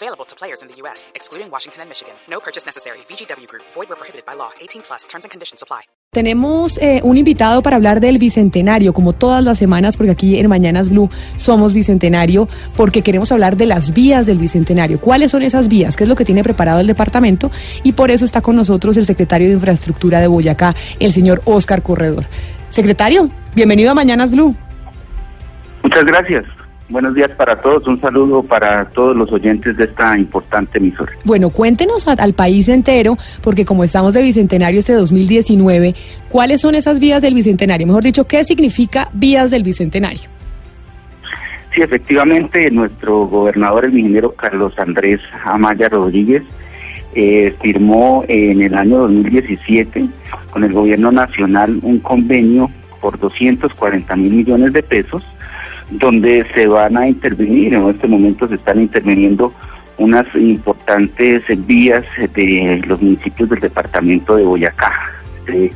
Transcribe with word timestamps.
Available 0.00 0.24
to 0.26 0.36
players 0.36 0.62
in 0.62 0.68
the 0.68 0.76
U.S., 0.82 1.10
excluding 1.16 1.50
Washington 1.50 1.82
and 1.82 1.88
Michigan. 1.88 2.14
No 2.30 2.38
purchase 2.38 2.64
necessary. 2.64 2.98
VGW 3.08 3.48
Group. 3.48 3.64
Void 3.74 3.88
where 3.88 3.98
prohibited 3.98 4.24
by 4.24 4.34
law. 4.34 4.50
18 4.60 4.82
plus. 4.82 5.08
Terms 5.08 5.24
and 5.24 5.30
conditions 5.32 5.60
apply. 5.60 5.82
Tenemos 6.12 6.78
eh, 6.78 7.00
un 7.02 7.18
invitado 7.18 7.62
para 7.62 7.76
hablar 7.76 7.98
del 7.98 8.18
Bicentenario, 8.18 8.92
como 8.92 9.12
todas 9.12 9.42
las 9.44 9.58
semanas, 9.58 9.96
porque 9.96 10.12
aquí 10.12 10.38
en 10.38 10.48
Mañanas 10.48 10.88
Blue 10.88 11.10
somos 11.36 11.74
Bicentenario, 11.74 12.48
porque 12.76 13.02
queremos 13.02 13.32
hablar 13.32 13.56
de 13.56 13.66
las 13.66 13.92
vías 13.92 14.24
del 14.26 14.38
Bicentenario. 14.38 15.00
¿Cuáles 15.00 15.32
son 15.32 15.42
esas 15.42 15.66
vías? 15.66 15.96
¿Qué 15.96 16.04
es 16.04 16.08
lo 16.08 16.14
que 16.14 16.24
tiene 16.24 16.44
preparado 16.44 16.78
el 16.78 16.86
departamento? 16.86 17.50
Y 17.82 17.92
por 17.92 18.12
eso 18.12 18.24
está 18.24 18.40
con 18.40 18.54
nosotros 18.54 18.96
el 18.96 19.04
secretario 19.04 19.48
de 19.48 19.54
Infraestructura 19.54 20.20
de 20.20 20.28
Boyacá, 20.28 20.76
el 21.00 21.12
señor 21.12 21.42
Oscar 21.44 21.82
Corredor. 21.82 22.24
Secretario, 22.70 23.30
bienvenido 23.56 23.90
a 23.90 23.94
Mañanas 23.94 24.30
Blue. 24.30 24.54
Muchas 25.82 26.04
gracias. 26.04 26.57
Buenos 26.90 27.14
días 27.14 27.30
para 27.32 27.54
todos. 27.56 27.86
Un 27.86 28.00
saludo 28.00 28.42
para 28.42 28.86
todos 28.86 29.14
los 29.14 29.30
oyentes 29.30 29.76
de 29.76 29.84
esta 29.84 30.16
importante 30.18 30.78
emisora. 30.78 31.12
Bueno, 31.24 31.50
cuéntenos 31.50 32.08
a- 32.08 32.12
al 32.12 32.32
país 32.32 32.68
entero, 32.70 33.18
porque 33.42 33.66
como 33.66 33.84
estamos 33.84 34.14
de 34.14 34.22
Bicentenario 34.22 34.80
este 34.80 34.94
2019, 34.94 35.94
¿cuáles 36.30 36.62
son 36.62 36.74
esas 36.74 36.98
vías 36.98 37.20
del 37.20 37.34
Bicentenario? 37.34 37.86
Mejor 37.86 38.04
dicho, 38.04 38.26
¿qué 38.26 38.42
significa 38.42 39.10
vías 39.12 39.50
del 39.50 39.64
Bicentenario? 39.64 40.30
Sí, 41.74 41.82
efectivamente, 41.82 42.70
nuestro 42.70 43.26
gobernador, 43.26 43.84
el 43.84 43.98
ingeniero 43.98 44.32
Carlos 44.32 44.72
Andrés 44.78 45.20
Amaya 45.44 45.90
Rodríguez, 45.90 46.42
eh, 47.14 47.54
firmó 47.60 48.24
en 48.28 48.62
el 48.62 48.74
año 48.74 48.98
2017 49.00 50.06
con 50.50 50.64
el 50.64 50.72
gobierno 50.72 51.12
nacional 51.12 51.78
un 51.82 51.98
convenio 51.98 52.70
por 53.02 53.18
240 53.18 54.16
mil 54.16 54.32
millones 54.32 54.72
de 54.72 54.82
pesos, 54.82 55.22
donde 55.90 56.46
se 56.54 56.66
van 56.66 56.96
a 56.96 57.08
intervenir, 57.08 57.74
en 57.74 57.88
este 57.88 58.06
momento 58.06 58.46
se 58.46 58.56
están 58.56 58.80
interviniendo 58.80 59.52
unas 59.96 60.26
importantes 60.34 61.42
vías 61.66 62.04
de 62.34 62.82
los 62.86 63.00
municipios 63.02 63.48
del 63.48 63.60
departamento 63.60 64.36
de 64.36 64.44
Boyacá. 64.44 64.92
Se 65.46 65.70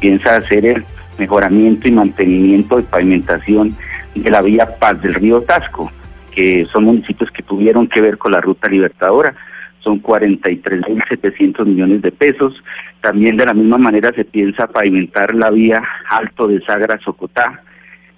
piensa 0.00 0.36
hacer 0.36 0.64
el 0.66 0.84
mejoramiento 1.18 1.88
y 1.88 1.92
mantenimiento 1.92 2.76
de 2.76 2.82
pavimentación 2.84 3.76
de 4.14 4.30
la 4.30 4.42
vía 4.42 4.76
Paz 4.78 5.00
del 5.02 5.14
Río 5.14 5.42
Tasco, 5.42 5.90
que 6.30 6.66
son 6.66 6.84
municipios 6.84 7.30
que 7.30 7.42
tuvieron 7.42 7.88
que 7.88 8.00
ver 8.00 8.18
con 8.18 8.32
la 8.32 8.40
ruta 8.40 8.68
libertadora. 8.68 9.34
Son 9.80 10.02
43.700 10.02 11.66
millones 11.66 12.02
de 12.02 12.12
pesos. 12.12 12.62
También 13.00 13.36
de 13.36 13.44
la 13.44 13.54
misma 13.54 13.76
manera 13.76 14.12
se 14.14 14.24
piensa 14.24 14.66
pavimentar 14.66 15.34
la 15.34 15.50
vía 15.50 15.82
Alto 16.08 16.48
de 16.48 16.60
Sagra 16.64 16.98
Socotá, 17.00 17.62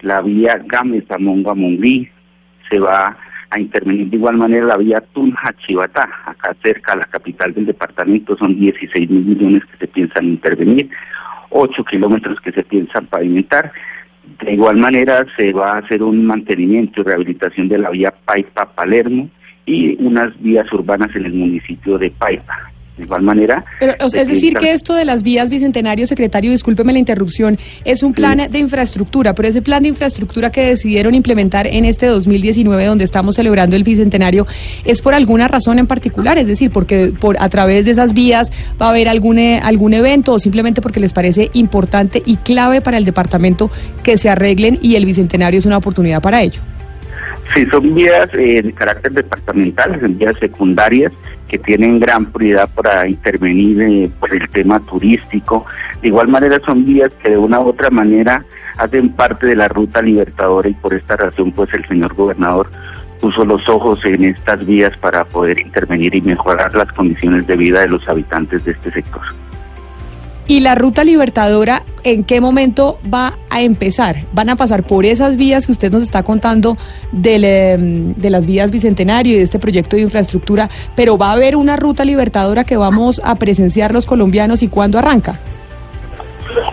la 0.01 0.21
vía 0.21 0.61
Monguí. 1.55 2.09
Se 2.69 2.79
va 2.79 3.17
a 3.49 3.59
intervenir 3.59 4.09
de 4.09 4.17
igual 4.17 4.37
manera 4.37 4.65
la 4.65 4.77
vía 4.77 5.01
Tunja 5.13 5.53
Chivatá, 5.65 6.09
acá 6.25 6.55
cerca 6.61 6.93
a 6.93 6.97
la 6.97 7.05
capital 7.05 7.53
del 7.53 7.65
departamento. 7.65 8.37
Son 8.37 8.55
16 8.55 9.09
mil 9.09 9.25
millones 9.25 9.63
que 9.65 9.77
se 9.77 9.87
piensan 9.87 10.25
intervenir. 10.25 10.89
8 11.49 11.83
kilómetros 11.85 12.39
que 12.41 12.51
se 12.51 12.63
piensan 12.63 13.07
pavimentar. 13.07 13.71
De 14.43 14.53
igual 14.53 14.77
manera 14.77 15.25
se 15.37 15.53
va 15.53 15.73
a 15.73 15.77
hacer 15.77 16.03
un 16.03 16.25
mantenimiento 16.25 17.01
y 17.01 17.03
rehabilitación 17.05 17.69
de 17.69 17.77
la 17.77 17.89
vía 17.89 18.13
Paipa-Palermo 18.25 19.29
y 19.65 19.95
unas 20.03 20.39
vías 20.41 20.71
urbanas 20.73 21.15
en 21.15 21.25
el 21.25 21.33
municipio 21.33 21.97
de 21.97 22.11
Paipa. 22.11 22.71
De 22.97 23.03
igual 23.03 23.21
manera... 23.21 23.63
Pero, 23.79 23.93
o 24.01 24.09
sea, 24.09 24.23
es 24.23 24.27
decir, 24.27 24.55
que 24.55 24.71
esto 24.71 24.95
de 24.95 25.05
las 25.05 25.21
vías 25.21 25.49
bicentenario, 25.49 26.07
secretario, 26.07 26.51
discúlpeme 26.51 26.93
la 26.93 26.99
interrupción, 26.99 27.57
es 27.85 28.01
un 28.01 28.13
plan 28.13 28.49
de 28.49 28.59
infraestructura, 28.59 29.35
pero 29.35 29.47
ese 29.47 29.61
plan 29.61 29.83
de 29.83 29.89
infraestructura 29.89 30.51
que 30.51 30.65
decidieron 30.65 31.13
implementar 31.13 31.67
en 31.67 31.85
este 31.85 32.07
2019, 32.07 32.85
donde 32.85 33.03
estamos 33.03 33.35
celebrando 33.35 33.75
el 33.75 33.83
bicentenario, 33.83 34.47
es 34.83 35.01
por 35.01 35.13
alguna 35.13 35.47
razón 35.47 35.77
en 35.79 35.87
particular, 35.87 36.37
es 36.37 36.47
decir, 36.47 36.71
porque 36.71 37.13
por 37.19 37.37
a 37.39 37.49
través 37.49 37.85
de 37.85 37.91
esas 37.91 38.13
vías 38.13 38.51
va 38.81 38.87
a 38.87 38.89
haber 38.89 39.07
algún 39.07 39.37
eh, 39.37 39.59
algún 39.61 39.93
evento 39.93 40.33
o 40.33 40.39
simplemente 40.39 40.81
porque 40.81 40.99
les 40.99 41.13
parece 41.13 41.49
importante 41.53 42.23
y 42.25 42.37
clave 42.37 42.81
para 42.81 42.97
el 42.97 43.05
departamento 43.05 43.69
que 44.03 44.17
se 44.17 44.29
arreglen 44.29 44.79
y 44.81 44.95
el 44.95 45.05
bicentenario 45.05 45.59
es 45.59 45.65
una 45.65 45.77
oportunidad 45.77 46.21
para 46.21 46.41
ello. 46.41 46.61
Sí, 47.53 47.65
son 47.67 47.93
vías 47.93 48.27
eh, 48.33 48.61
de 48.61 48.73
carácter 48.73 49.13
departamental, 49.13 49.99
son 49.99 50.17
vías 50.17 50.35
secundarias 50.39 51.11
que 51.47 51.57
tienen 51.57 51.99
gran 51.99 52.25
prioridad 52.25 52.69
para 52.75 53.07
intervenir 53.07 53.81
eh, 53.81 54.11
por 54.19 54.33
el 54.33 54.49
tema 54.49 54.79
turístico. 54.81 55.65
De 56.01 56.09
igual 56.09 56.27
manera 56.27 56.59
son 56.65 56.85
vías 56.85 57.11
que 57.21 57.29
de 57.29 57.37
una 57.37 57.59
u 57.59 57.69
otra 57.69 57.89
manera 57.89 58.45
hacen 58.77 59.09
parte 59.09 59.47
de 59.47 59.55
la 59.55 59.67
ruta 59.67 60.01
libertadora 60.01 60.69
y 60.69 60.73
por 60.73 60.93
esta 60.93 61.15
razón 61.15 61.51
pues 61.51 61.73
el 61.73 61.87
señor 61.87 62.13
gobernador 62.13 62.69
puso 63.19 63.43
los 63.45 63.67
ojos 63.67 64.03
en 64.05 64.25
estas 64.25 64.65
vías 64.65 64.95
para 64.97 65.25
poder 65.25 65.59
intervenir 65.59 66.13
y 66.15 66.21
mejorar 66.21 66.73
las 66.75 66.91
condiciones 66.91 67.47
de 67.47 67.55
vida 67.55 67.81
de 67.81 67.89
los 67.89 68.07
habitantes 68.07 68.63
de 68.65 68.71
este 68.71 68.91
sector. 68.91 69.23
¿Y 70.49 70.61
la 70.61 70.75
ruta 70.75 71.03
libertadora 71.03 71.83
en 72.05 72.23
qué 72.23 72.39
momento 72.39 72.99
va 73.13 73.37
a 73.49 73.61
empezar? 73.61 74.23
¿Van 74.31 74.47
a 74.47 74.55
pasar 74.55 74.87
por 74.87 75.05
esas 75.05 75.35
vías 75.35 75.65
que 75.65 75.73
usted 75.73 75.91
nos 75.91 76.03
está 76.03 76.23
contando 76.23 76.77
del, 77.11 77.43
em, 77.43 78.13
de 78.13 78.29
las 78.29 78.45
vías 78.45 78.71
Bicentenario 78.71 79.33
y 79.33 79.37
de 79.37 79.43
este 79.43 79.59
proyecto 79.59 79.97
de 79.97 80.03
infraestructura? 80.03 80.69
Pero 80.95 81.17
va 81.17 81.31
a 81.31 81.33
haber 81.33 81.57
una 81.57 81.75
ruta 81.75 82.05
libertadora 82.05 82.63
que 82.63 82.77
vamos 82.77 83.19
a 83.25 83.35
presenciar 83.35 83.93
los 83.93 84.05
colombianos 84.05 84.63
y 84.63 84.69
cuándo 84.69 84.97
arranca? 84.97 85.37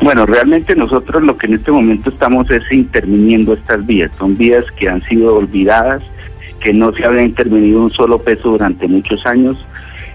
Bueno, 0.00 0.24
realmente 0.24 0.76
nosotros 0.76 1.24
lo 1.24 1.36
que 1.36 1.48
en 1.48 1.54
este 1.54 1.72
momento 1.72 2.10
estamos 2.10 2.48
es 2.52 2.62
interviniendo 2.70 3.54
estas 3.54 3.84
vías. 3.84 4.12
Son 4.16 4.36
vías 4.36 4.64
que 4.76 4.88
han 4.88 5.02
sido 5.02 5.34
olvidadas, 5.34 6.04
que 6.60 6.72
no 6.72 6.92
se 6.92 7.04
había 7.04 7.22
intervenido 7.22 7.80
un 7.80 7.90
solo 7.90 8.22
peso 8.22 8.50
durante 8.50 8.86
muchos 8.86 9.26
años, 9.26 9.56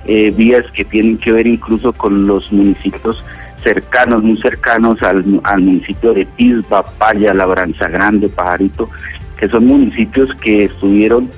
eh, 0.06 0.34
vías 0.34 0.64
que 0.74 0.86
tienen 0.86 1.18
que 1.18 1.34
ver 1.34 1.46
incluso 1.46 1.92
con 1.92 2.26
los 2.26 2.50
municipios 2.54 3.22
cercanos, 3.62 4.24
muy 4.24 4.38
cercanos 4.38 5.02
al, 5.04 5.24
municipio 5.26 6.14
de 6.14 6.26
Pisba, 6.26 6.84
Paya, 6.84 7.34
Labranza 7.34 7.88
Grande, 7.88 8.30
Pajarito, 8.30 8.90
que 9.38 9.48
son 9.48 9.66
municipios 9.66 10.34
que 10.36 10.66
estuvieron 10.66 11.30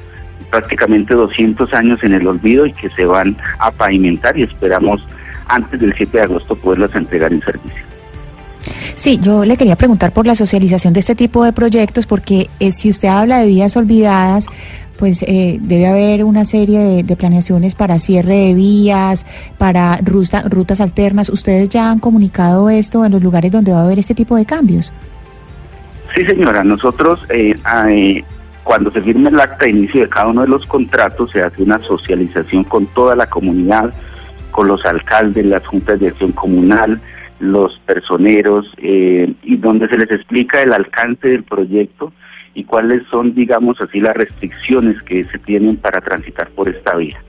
prácticamente 0.49 1.13
200 1.13 1.73
años 1.73 2.03
en 2.03 2.13
el 2.13 2.27
olvido 2.27 2.65
y 2.65 2.73
que 2.73 2.89
se 2.89 3.05
van 3.05 3.37
a 3.59 3.71
pavimentar 3.71 4.37
y 4.37 4.43
esperamos 4.43 5.05
antes 5.47 5.79
del 5.79 5.93
7 5.95 6.17
de 6.17 6.23
agosto 6.23 6.55
poderlos 6.55 6.93
entregar 6.95 7.31
en 7.31 7.41
servicio. 7.41 7.90
Sí, 8.95 9.19
yo 9.21 9.45
le 9.45 9.57
quería 9.57 9.75
preguntar 9.75 10.11
por 10.11 10.27
la 10.27 10.35
socialización 10.35 10.93
de 10.93 10.99
este 10.99 11.15
tipo 11.15 11.43
de 11.43 11.53
proyectos, 11.53 12.05
porque 12.05 12.49
eh, 12.59 12.71
si 12.71 12.89
usted 12.89 13.07
habla 13.07 13.39
de 13.39 13.47
vías 13.47 13.75
olvidadas, 13.75 14.45
pues 14.97 15.23
eh, 15.23 15.57
debe 15.61 15.87
haber 15.87 16.23
una 16.23 16.45
serie 16.45 17.03
de, 17.03 17.15
planeaciones 17.15 17.73
para 17.73 17.97
cierre 17.97 18.35
de 18.35 18.53
vías, 18.53 19.25
para 19.57 19.97
ruta- 19.97 20.43
rutas 20.47 20.79
alternas. 20.81 21.29
¿Ustedes 21.29 21.69
ya 21.69 21.89
han 21.89 21.97
comunicado 21.97 22.69
esto 22.69 23.03
en 23.03 23.11
los 23.13 23.23
lugares 23.23 23.51
donde 23.51 23.71
va 23.71 23.79
a 23.79 23.83
haber 23.85 23.97
este 23.97 24.13
tipo 24.13 24.35
de 24.35 24.45
cambios? 24.45 24.93
Sí, 26.13 26.23
señora, 26.25 26.63
nosotros 26.63 27.25
eh, 27.29 27.55
eh, 27.89 28.23
cuando 28.63 28.91
se 28.91 29.01
firma 29.01 29.29
el 29.29 29.39
acta 29.39 29.65
de 29.65 29.71
inicio 29.71 30.01
de 30.01 30.09
cada 30.09 30.27
uno 30.27 30.41
de 30.41 30.47
los 30.49 30.67
contratos 30.67 31.31
se 31.31 31.41
hace 31.41 31.63
una 31.63 31.79
socialización 31.81 32.63
con 32.65 32.85
toda 32.87 33.15
la 33.15 33.25
comunidad, 33.27 33.91
con 34.51 34.67
los 34.67 34.85
alcaldes, 34.85 35.45
las 35.45 35.65
juntas 35.65 35.99
de 35.99 36.09
acción 36.09 36.33
comunal, 36.33 37.01
los 37.41 37.77
personeros, 37.85 38.71
eh, 38.77 39.33
y 39.43 39.57
donde 39.57 39.87
se 39.87 39.97
les 39.97 40.11
explica 40.11 40.61
el 40.61 40.73
alcance 40.73 41.27
del 41.27 41.43
proyecto 41.43 42.13
y 42.53 42.63
cuáles 42.63 43.03
son, 43.09 43.33
digamos 43.33 43.79
así, 43.81 43.99
las 43.99 44.15
restricciones 44.15 45.01
que 45.03 45.23
se 45.25 45.39
tienen 45.39 45.77
para 45.77 46.01
transitar 46.01 46.49
por 46.51 46.69
esta 46.69 46.95
vía. 46.95 47.21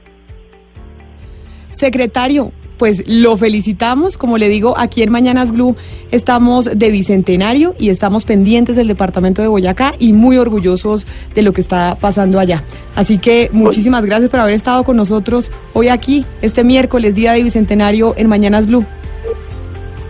Secretario, 1.70 2.52
pues 2.76 3.04
lo 3.06 3.36
felicitamos. 3.36 4.18
Como 4.18 4.38
le 4.38 4.48
digo, 4.48 4.74
aquí 4.76 5.02
en 5.02 5.10
Mañanas 5.10 5.52
Blue 5.52 5.76
estamos 6.10 6.64
de 6.76 6.90
bicentenario 6.90 7.74
y 7.78 7.90
estamos 7.90 8.24
pendientes 8.24 8.76
del 8.76 8.88
departamento 8.88 9.40
de 9.40 9.48
Boyacá 9.48 9.94
y 9.98 10.12
muy 10.12 10.36
orgullosos 10.36 11.06
de 11.34 11.42
lo 11.42 11.52
que 11.52 11.60
está 11.60 11.96
pasando 12.00 12.38
allá. 12.38 12.62
Así 12.94 13.18
que 13.18 13.48
muchísimas 13.52 14.04
gracias 14.04 14.30
por 14.30 14.40
haber 14.40 14.54
estado 14.54 14.84
con 14.84 14.96
nosotros 14.96 15.50
hoy 15.72 15.88
aquí, 15.88 16.24
este 16.42 16.64
miércoles, 16.64 17.14
día 17.14 17.32
de 17.32 17.44
bicentenario 17.44 18.14
en 18.16 18.28
Mañanas 18.28 18.66
Blue. 18.66 18.84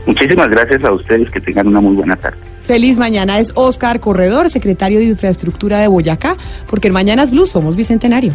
Muchísimas 0.07 0.49
gracias 0.49 0.85
a 0.85 0.93
ustedes, 0.93 1.31
que 1.31 1.41
tengan 1.41 1.69
una 1.69 1.81
muy 1.81 1.95
buena 1.95 2.17
tarde. 2.17 2.39
Feliz 2.67 2.99
mañana 2.99 3.39
es 3.39 3.53
Oscar 3.55 4.01
Corredor, 4.01 4.51
secretario 4.51 4.99
de 4.99 5.07
Infraestructura 5.07 5.79
de 5.79 5.89
Boyacá, 5.89 6.37
porque 6.69 6.89
en 6.89 6.95
Mañanas 6.95 7.31
Blue 7.31 7.47
somos 7.47 7.77
bicentenario. 7.77 8.33